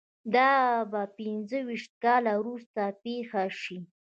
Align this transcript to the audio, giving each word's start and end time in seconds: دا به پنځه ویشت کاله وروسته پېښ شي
دا 0.35 0.51
به 0.91 1.01
پنځه 1.17 1.57
ویشت 1.67 1.91
کاله 2.03 2.33
وروسته 2.37 2.81
پېښ 3.03 3.31
شي 3.61 3.77